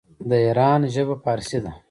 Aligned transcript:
د 0.29 0.31
ایران 0.45 0.81
ژبې 0.93 1.15
فارسي 1.23 1.59
ده. 1.63 1.71